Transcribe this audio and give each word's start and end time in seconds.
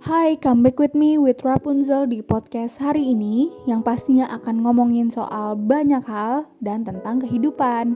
Hai, 0.00 0.40
come 0.40 0.64
back 0.64 0.80
with 0.80 0.96
me 0.96 1.20
with 1.20 1.44
Rapunzel 1.44 2.08
di 2.08 2.24
podcast 2.24 2.80
hari 2.80 3.12
ini 3.12 3.52
yang 3.68 3.84
pastinya 3.84 4.32
akan 4.32 4.64
ngomongin 4.64 5.12
soal 5.12 5.60
banyak 5.60 6.00
hal 6.08 6.48
dan 6.64 6.88
tentang 6.88 7.20
kehidupan. 7.20 7.92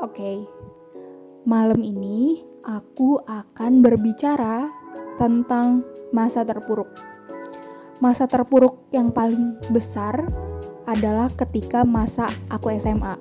Oke, 0.00 0.16
okay. 0.16 0.36
malam 1.44 1.84
ini 1.84 2.40
aku 2.64 3.20
akan 3.28 3.84
berbicara 3.84 4.72
tentang 5.20 5.84
masa 6.08 6.40
terpuruk. 6.40 6.88
Masa 8.00 8.24
terpuruk 8.24 8.88
yang 8.96 9.12
paling 9.12 9.60
besar 9.76 10.16
adalah 10.88 11.28
ketika 11.36 11.84
masa 11.84 12.32
aku 12.48 12.72
SMA. 12.80 13.12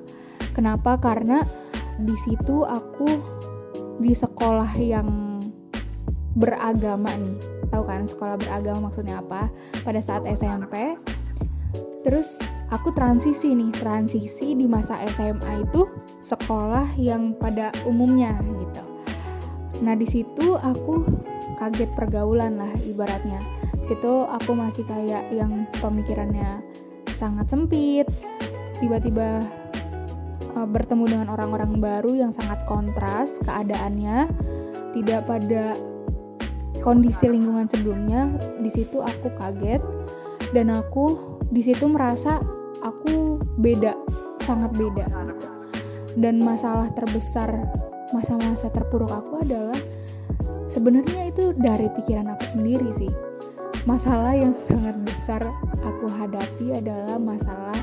Kenapa? 0.55 0.95
Karena 1.04 1.43
di 2.00 2.16
situ 2.16 2.63
aku 2.63 3.11
di 4.00 4.16
sekolah 4.16 4.71
yang 4.79 5.34
beragama 6.36 7.11
nih. 7.15 7.39
Tahu 7.71 7.83
kan 7.87 8.05
sekolah 8.05 8.36
beragama 8.39 8.91
maksudnya 8.91 9.19
apa? 9.23 9.50
Pada 9.83 10.00
saat 10.04 10.23
SMP 10.28 10.96
terus 12.05 12.37
aku 12.69 12.93
transisi 12.93 13.55
nih. 13.57 13.73
Transisi 13.82 14.54
di 14.54 14.69
masa 14.69 15.00
SMA 15.10 15.65
itu 15.65 15.89
sekolah 16.21 16.86
yang 17.00 17.33
pada 17.39 17.74
umumnya 17.89 18.36
gitu. 18.61 18.83
Nah 19.82 19.97
di 19.97 20.05
situ 20.07 20.55
aku 20.60 21.04
kaget 21.57 21.89
pergaulan 21.96 22.60
lah 22.61 22.71
ibaratnya. 22.86 23.39
Situ 23.82 24.25
aku 24.25 24.57
masih 24.57 24.86
kayak 24.86 25.29
yang 25.33 25.65
pemikirannya 25.79 26.61
sangat 27.11 27.49
sempit. 27.49 28.05
Tiba-tiba 28.83 29.46
uh, 30.57 30.68
bertemu 30.68 31.05
dengan 31.05 31.27
orang-orang 31.32 31.79
baru 31.79 32.11
yang 32.17 32.31
sangat 32.31 32.59
kontras 32.67 33.39
keadaannya. 33.44 34.27
Tidak 34.95 35.27
pada 35.27 35.75
kondisi 36.86 37.25
lingkungan 37.25 37.66
sebelumnya 37.66 38.30
di 38.62 38.70
situ 38.70 39.02
aku 39.02 39.34
kaget 39.42 39.81
dan 40.53 40.69
aku 40.69 41.17
di 41.50 41.66
situ 41.66 41.89
merasa 41.89 42.38
aku 42.86 43.42
beda 43.58 43.97
sangat 44.38 44.69
beda 44.77 45.09
gitu. 45.25 45.47
Dan 46.16 46.39
masalah 46.45 46.88
terbesar 46.94 47.50
masa-masa 48.14 48.69
terpuruk 48.69 49.09
aku 49.09 49.42
adalah 49.42 49.75
sebenarnya 50.69 51.33
itu 51.33 51.52
dari 51.58 51.89
pikiran 51.89 52.30
aku 52.30 52.45
sendiri 52.45 52.88
sih. 52.94 53.09
Masalah 53.89 54.38
yang 54.38 54.53
sangat 54.70 54.94
besar 55.02 55.42
aku 55.81 56.05
hadapi 56.05 56.77
adalah 56.77 57.17
masalah 57.17 57.75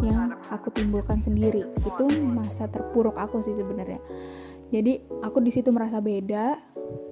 yang 0.00 0.38
aku 0.54 0.70
timbulkan 0.70 1.18
sendiri. 1.18 1.66
Itu 1.82 2.06
masa 2.22 2.70
terpuruk 2.70 3.18
aku 3.18 3.42
sih 3.42 3.58
sebenarnya 3.58 3.98
jadi 4.74 4.98
aku 5.22 5.38
di 5.38 5.54
situ 5.54 5.70
merasa 5.70 6.02
beda 6.02 6.58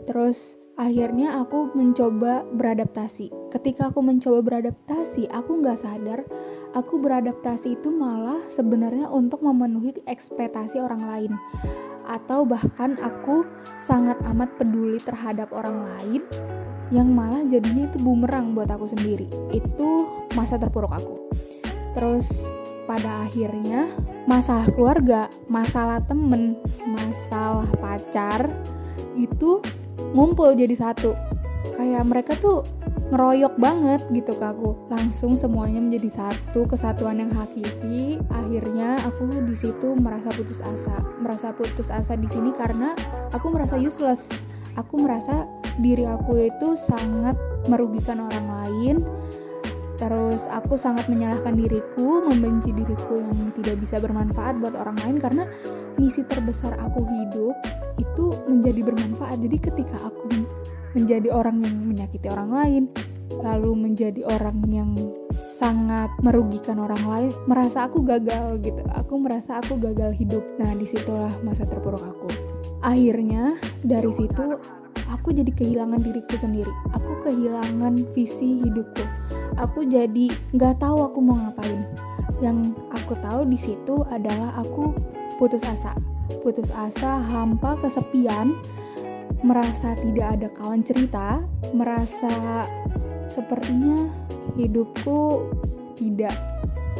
terus 0.02 0.58
akhirnya 0.80 1.38
aku 1.38 1.70
mencoba 1.76 2.42
beradaptasi. 2.56 3.30
Ketika 3.52 3.92
aku 3.92 4.00
mencoba 4.00 4.40
beradaptasi, 4.40 5.28
aku 5.30 5.60
nggak 5.60 5.78
sadar 5.78 6.24
aku 6.72 6.96
beradaptasi 6.98 7.76
itu 7.76 7.92
malah 7.92 8.40
sebenarnya 8.48 9.06
untuk 9.12 9.44
memenuhi 9.44 9.92
ekspektasi 10.08 10.80
orang 10.80 11.04
lain. 11.04 11.32
Atau 12.08 12.48
bahkan 12.48 12.98
aku 12.98 13.46
sangat 13.78 14.18
amat 14.26 14.50
peduli 14.58 14.98
terhadap 14.98 15.52
orang 15.54 15.84
lain 15.86 16.22
yang 16.92 17.12
malah 17.12 17.44
jadinya 17.48 17.88
itu 17.88 18.00
bumerang 18.00 18.56
buat 18.56 18.68
aku 18.68 18.88
sendiri. 18.88 19.28
Itu 19.52 20.08
masa 20.34 20.58
terpuruk 20.58 20.92
aku. 20.92 21.30
Terus 21.92 22.48
pada 22.86 23.26
akhirnya 23.26 23.86
masalah 24.26 24.66
keluarga, 24.74 25.30
masalah 25.46 26.02
temen, 26.02 26.58
masalah 26.86 27.68
pacar 27.78 28.50
itu 29.14 29.62
ngumpul 30.12 30.54
jadi 30.54 30.74
satu. 30.74 31.14
Kayak 31.78 32.04
mereka 32.10 32.32
tuh 32.42 32.66
ngeroyok 33.12 33.54
banget 33.60 34.00
gitu 34.16 34.32
ke 34.34 34.44
aku. 34.44 34.72
Langsung 34.88 35.36
semuanya 35.36 35.84
menjadi 35.84 36.10
satu 36.10 36.64
kesatuan 36.64 37.20
yang 37.20 37.30
hakiki. 37.30 38.18
Akhirnya 38.32 38.98
aku 39.04 39.28
di 39.44 39.52
situ 39.52 39.92
merasa 39.92 40.32
putus 40.32 40.64
asa. 40.64 40.96
Merasa 41.20 41.52
putus 41.52 41.92
asa 41.92 42.16
di 42.16 42.26
sini 42.26 42.50
karena 42.56 42.96
aku 43.36 43.52
merasa 43.52 43.76
useless. 43.76 44.32
Aku 44.80 45.04
merasa 45.04 45.44
diri 45.78 46.08
aku 46.08 46.48
itu 46.48 46.74
sangat 46.74 47.36
merugikan 47.68 48.18
orang 48.24 48.48
lain 48.48 48.96
terus 50.00 50.48
aku 50.48 50.74
sangat 50.74 51.06
menyalahkan 51.06 51.56
diriku 51.56 52.24
membenci 52.24 52.72
diriku 52.72 53.20
yang 53.20 53.52
tidak 53.56 53.76
bisa 53.80 54.00
bermanfaat 54.00 54.58
buat 54.58 54.74
orang 54.78 54.96
lain 55.04 55.16
karena 55.20 55.44
misi 56.00 56.24
terbesar 56.24 56.74
aku 56.80 57.04
hidup 57.04 57.54
itu 58.00 58.24
menjadi 58.48 58.80
bermanfaat. 58.82 59.38
Jadi 59.44 59.56
ketika 59.60 59.96
aku 60.08 60.28
menjadi 60.96 61.32
orang 61.32 61.60
yang 61.60 61.76
menyakiti 61.84 62.28
orang 62.28 62.50
lain 62.52 62.82
lalu 63.40 63.72
menjadi 63.72 64.28
orang 64.28 64.60
yang 64.68 64.92
sangat 65.48 66.12
merugikan 66.20 66.76
orang 66.76 67.00
lain 67.08 67.30
merasa 67.48 67.88
aku 67.88 68.04
gagal 68.04 68.60
gitu. 68.60 68.82
Aku 68.96 69.16
merasa 69.20 69.58
aku 69.60 69.80
gagal 69.80 70.12
hidup. 70.16 70.44
Nah 70.60 70.72
di 70.76 70.84
situlah 70.84 71.32
masa 71.40 71.64
terpuruk 71.64 72.02
aku. 72.02 72.28
Akhirnya 72.84 73.56
dari 73.82 74.10
situ 74.12 74.60
aku 75.08 75.32
jadi 75.32 75.48
kehilangan 75.48 76.02
diriku 76.02 76.36
sendiri. 76.36 76.70
Aku 76.92 77.12
kehilangan 77.24 78.04
visi 78.12 78.60
hidupku 78.64 79.04
aku 79.58 79.84
jadi 79.88 80.32
nggak 80.56 80.80
tahu 80.80 81.04
aku 81.04 81.18
mau 81.20 81.36
ngapain. 81.36 81.84
Yang 82.40 82.74
aku 82.90 83.14
tahu 83.22 83.46
di 83.46 83.58
situ 83.58 84.02
adalah 84.08 84.54
aku 84.58 84.92
putus 85.36 85.62
asa. 85.66 85.94
Putus 86.40 86.72
asa 86.72 87.20
hampa 87.20 87.76
kesepian 87.80 88.56
merasa 89.42 89.98
tidak 89.98 90.38
ada 90.38 90.48
kawan 90.54 90.86
cerita 90.86 91.42
merasa 91.74 92.64
sepertinya 93.26 94.06
hidupku 94.54 95.50
tidak 95.98 96.34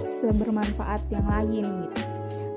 sebermanfaat 0.05 1.01
yang 1.11 1.27
lain 1.27 1.65
gitu. 1.87 2.01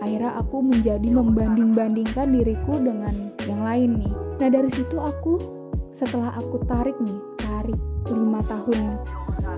Akhirnya 0.01 0.37
aku 0.37 0.61
menjadi 0.61 1.09
membanding-bandingkan 1.09 2.29
diriku 2.33 2.77
dengan 2.77 3.33
yang 3.49 3.61
lain 3.65 4.01
nih. 4.01 4.13
Nah 4.41 4.49
dari 4.53 4.69
situ 4.69 4.97
aku 5.01 5.41
setelah 5.89 6.33
aku 6.35 6.59
tarik 6.67 6.97
nih 7.01 7.19
tarik 7.39 7.79
lima 8.11 8.43
tahun 8.45 8.99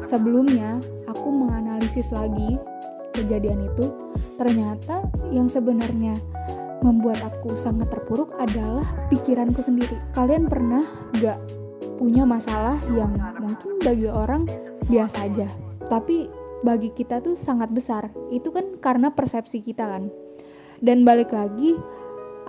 sebelumnya 0.05 0.79
aku 1.09 1.27
menganalisis 1.29 2.13
lagi 2.13 2.57
kejadian 3.13 3.65
itu. 3.65 3.91
Ternyata 4.37 5.05
yang 5.33 5.49
sebenarnya 5.49 6.17
membuat 6.85 7.17
aku 7.25 7.57
sangat 7.57 7.89
terpuruk 7.89 8.33
adalah 8.37 8.85
pikiranku 9.09 9.59
sendiri. 9.65 9.97
Kalian 10.13 10.45
pernah 10.45 10.85
gak 11.17 11.41
punya 11.97 12.29
masalah 12.29 12.77
yang 12.93 13.17
mungkin 13.41 13.81
bagi 13.81 14.05
orang 14.05 14.45
biasa 14.85 15.25
aja 15.25 15.49
tapi 15.89 16.27
bagi 16.61 16.91
kita 16.91 17.23
tuh 17.23 17.33
sangat 17.33 17.71
besar. 17.71 18.11
Itu 18.29 18.51
kan 18.51 18.77
karena 18.83 19.09
persepsi 19.11 19.63
kita 19.63 19.87
kan. 19.87 20.11
Dan 20.83 21.07
balik 21.07 21.33
lagi 21.33 21.73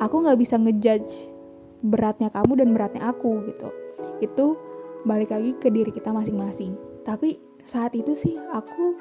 aku 0.02 0.26
nggak 0.26 0.38
bisa 0.38 0.60
ngejudge 0.60 1.30
beratnya 1.80 2.28
kamu 2.28 2.60
dan 2.60 2.68
beratnya 2.74 3.02
aku 3.08 3.46
gitu. 3.46 3.70
Itu 4.20 4.58
balik 5.06 5.30
lagi 5.32 5.54
ke 5.56 5.70
diri 5.70 5.94
kita 5.94 6.10
masing-masing 6.10 6.87
tapi 7.02 7.38
saat 7.68 7.92
itu 7.92 8.16
sih 8.16 8.34
aku 8.54 8.96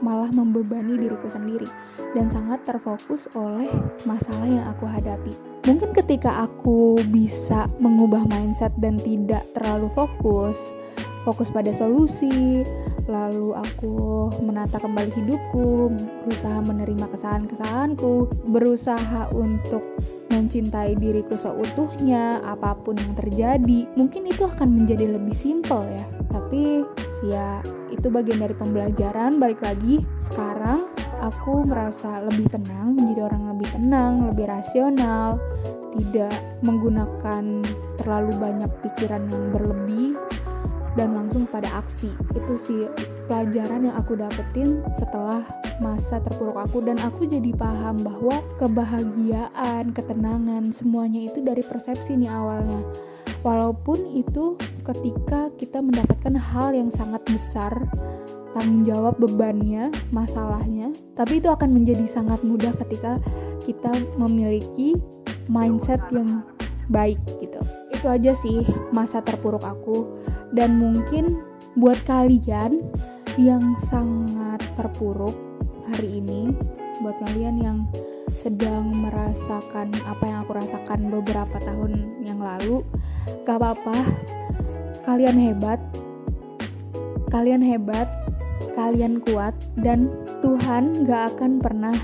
malah 0.00 0.32
membebani 0.32 0.96
diriku 0.96 1.28
sendiri 1.28 1.68
dan 2.16 2.26
sangat 2.26 2.64
terfokus 2.64 3.28
oleh 3.36 3.68
masalah 4.08 4.48
yang 4.48 4.64
aku 4.72 4.88
hadapi. 4.88 5.36
Mungkin 5.68 5.92
ketika 5.92 6.48
aku 6.48 7.04
bisa 7.12 7.68
mengubah 7.84 8.24
mindset 8.32 8.72
dan 8.80 8.96
tidak 8.96 9.44
terlalu 9.52 9.92
fokus, 9.92 10.72
fokus 11.20 11.52
pada 11.52 11.68
solusi, 11.68 12.64
lalu 13.04 13.52
aku 13.52 14.32
menata 14.40 14.80
kembali 14.80 15.12
hidupku, 15.12 15.92
berusaha 16.24 16.64
menerima 16.64 17.04
kesalahan-kesalahanku, 17.12 18.32
berusaha 18.48 19.28
untuk 19.36 19.84
mencintai 20.32 20.96
diriku 20.96 21.36
seutuhnya, 21.36 22.40
apa 22.48 22.72
pun 22.80 22.96
yang 22.96 23.12
terjadi, 23.12 23.84
mungkin 24.00 24.24
itu 24.24 24.48
akan 24.48 24.80
menjadi 24.80 25.12
lebih 25.12 25.36
simpel 25.36 25.84
ya. 25.84 26.19
Tapi 26.30 26.86
ya 27.26 27.60
itu 27.90 28.06
bagian 28.08 28.40
dari 28.40 28.54
pembelajaran. 28.54 29.42
Balik 29.42 29.60
lagi 29.60 30.00
sekarang 30.22 30.88
aku 31.20 31.68
merasa 31.68 32.24
lebih 32.24 32.48
tenang 32.48 32.96
menjadi 32.96 33.28
orang 33.28 33.52
lebih 33.56 33.68
tenang 33.76 34.12
lebih 34.32 34.48
rasional 34.48 35.36
tidak 35.92 36.32
menggunakan 36.64 37.60
terlalu 38.00 38.32
banyak 38.40 38.70
pikiran 38.80 39.28
yang 39.28 39.44
berlebih 39.52 40.16
dan 40.98 41.14
langsung 41.14 41.46
pada 41.46 41.70
aksi. 41.78 42.10
Itu 42.34 42.58
sih 42.58 42.90
pelajaran 43.30 43.86
yang 43.86 43.96
aku 43.98 44.18
dapetin 44.18 44.82
setelah 44.90 45.42
masa 45.78 46.18
terpuruk 46.18 46.58
aku 46.58 46.82
dan 46.82 46.98
aku 46.98 47.30
jadi 47.30 47.54
paham 47.54 48.02
bahwa 48.02 48.42
kebahagiaan 48.58 49.94
ketenangan 49.94 50.74
semuanya 50.74 51.30
itu 51.30 51.44
dari 51.44 51.62
persepsi 51.62 52.18
nih 52.18 52.30
awalnya. 52.30 52.80
Walaupun 53.40 54.04
itu 54.04 54.60
ketika 54.90 55.54
kita 55.54 55.78
mendapatkan 55.78 56.34
hal 56.34 56.74
yang 56.74 56.90
sangat 56.90 57.22
besar 57.30 57.70
tanggung 58.50 58.82
jawab 58.82 59.14
bebannya, 59.22 59.94
masalahnya, 60.10 60.90
tapi 61.14 61.38
itu 61.38 61.46
akan 61.46 61.70
menjadi 61.70 62.02
sangat 62.02 62.42
mudah 62.42 62.74
ketika 62.82 63.22
kita 63.62 63.94
memiliki 64.18 64.98
mindset 65.46 66.02
yang 66.10 66.42
baik 66.90 67.18
gitu. 67.38 67.62
itu 67.90 68.06
aja 68.08 68.32
sih 68.32 68.64
masa 68.96 69.20
terpuruk 69.20 69.60
aku 69.60 70.08
dan 70.56 70.80
mungkin 70.80 71.38
buat 71.76 72.00
kalian 72.08 72.80
yang 73.36 73.76
sangat 73.76 74.58
terpuruk 74.74 75.36
hari 75.84 76.18
ini 76.24 76.50
buat 77.04 77.14
kalian 77.20 77.60
yang 77.60 77.78
sedang 78.32 78.94
merasakan 78.94 79.92
apa 80.08 80.24
yang 80.24 80.38
aku 80.42 80.52
rasakan 80.56 81.12
beberapa 81.12 81.60
tahun 81.60 82.24
yang 82.24 82.40
lalu 82.40 82.80
gak 83.44 83.60
apa-apa 83.60 84.00
kalian 85.10 85.42
hebat 85.42 85.82
kalian 87.34 87.58
hebat 87.58 88.06
kalian 88.78 89.18
kuat 89.26 89.58
dan 89.82 90.06
Tuhan 90.38 91.02
gak 91.02 91.34
akan 91.34 91.58
pernah 91.58 91.98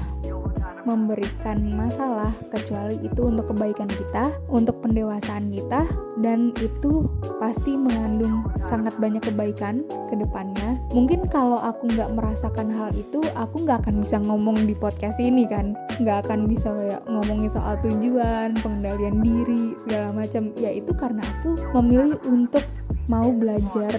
memberikan 0.87 1.75
masalah 1.75 2.31
kecuali 2.49 2.94
itu 3.03 3.26
untuk 3.26 3.50
kebaikan 3.50 3.91
kita, 3.91 4.31
untuk 4.47 4.79
pendewasaan 4.81 5.50
kita 5.50 5.82
dan 6.23 6.55
itu 6.62 7.11
pasti 7.43 7.75
mengandung 7.75 8.47
sangat 8.62 8.94
banyak 9.03 9.20
kebaikan 9.20 9.82
ke 10.09 10.14
depannya. 10.14 10.79
Mungkin 10.94 11.26
kalau 11.26 11.59
aku 11.59 11.91
nggak 11.91 12.14
merasakan 12.14 12.70
hal 12.70 12.94
itu, 12.94 13.20
aku 13.35 13.67
nggak 13.67 13.82
akan 13.85 14.00
bisa 14.00 14.23
ngomong 14.23 14.64
di 14.64 14.73
podcast 14.79 15.19
ini 15.19 15.44
kan, 15.50 15.75
nggak 15.99 16.25
akan 16.25 16.47
bisa 16.47 16.70
kayak 16.73 17.02
ngomongin 17.11 17.50
soal 17.50 17.75
tujuan, 17.82 18.55
pengendalian 18.62 19.20
diri 19.20 19.75
segala 19.76 20.14
macam. 20.14 20.55
Ya 20.55 20.70
itu 20.70 20.94
karena 20.94 21.26
aku 21.26 21.59
memilih 21.75 22.17
untuk 22.31 22.62
mau 23.06 23.31
belajar 23.35 23.93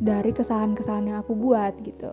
dari 0.00 0.30
kesalahan-kesalahan 0.32 1.12
yang 1.12 1.18
aku 1.24 1.32
buat 1.32 1.72
gitu. 1.80 2.12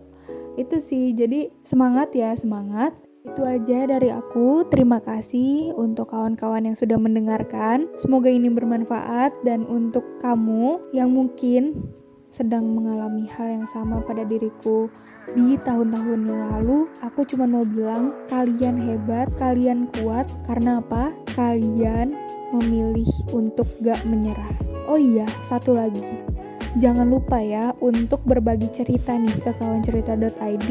Itu 0.56 0.80
sih, 0.80 1.12
jadi 1.12 1.50
semangat 1.66 2.14
ya, 2.16 2.32
semangat 2.38 2.94
itu 3.24 3.40
aja 3.42 3.88
dari 3.88 4.12
aku. 4.12 4.68
Terima 4.68 5.00
kasih 5.00 5.72
untuk 5.74 6.12
kawan-kawan 6.12 6.68
yang 6.68 6.76
sudah 6.76 7.00
mendengarkan. 7.00 7.88
Semoga 7.96 8.28
ini 8.28 8.52
bermanfaat 8.52 9.32
dan 9.42 9.64
untuk 9.66 10.04
kamu 10.20 10.92
yang 10.92 11.12
mungkin 11.12 11.88
sedang 12.28 12.66
mengalami 12.74 13.30
hal 13.30 13.62
yang 13.62 13.66
sama 13.70 14.02
pada 14.02 14.26
diriku 14.26 14.90
di 15.32 15.56
tahun-tahun 15.62 16.20
yang 16.26 16.42
lalu, 16.52 16.84
aku 17.00 17.24
cuma 17.24 17.48
mau 17.48 17.64
bilang 17.64 18.12
kalian 18.28 18.76
hebat, 18.76 19.30
kalian 19.40 19.88
kuat 19.96 20.28
karena 20.44 20.82
apa? 20.82 21.14
Kalian 21.32 22.12
memilih 22.52 23.08
untuk 23.32 23.70
gak 23.80 24.02
menyerah. 24.04 24.52
Oh 24.84 25.00
iya, 25.00 25.24
satu 25.40 25.72
lagi. 25.78 26.33
Jangan 26.74 27.06
lupa 27.06 27.38
ya 27.38 27.70
untuk 27.78 28.22
berbagi 28.26 28.66
cerita 28.74 29.14
nih 29.14 29.34
ke 29.42 29.54
kawancerita.id 29.54 30.70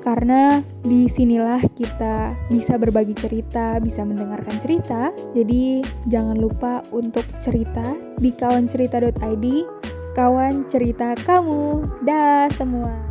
karena 0.00 0.64
di 0.80 1.04
sinilah 1.06 1.60
kita 1.76 2.32
bisa 2.48 2.80
berbagi 2.80 3.12
cerita, 3.14 3.76
bisa 3.78 4.02
mendengarkan 4.02 4.56
cerita. 4.58 5.12
Jadi 5.36 5.84
jangan 6.08 6.40
lupa 6.40 6.80
untuk 6.90 7.28
cerita 7.38 7.94
di 8.16 8.32
kawancerita.id, 8.32 9.46
kawan 10.16 10.64
cerita 10.66 11.14
kamu. 11.20 11.84
Dah 12.02 12.48
semua. 12.50 13.09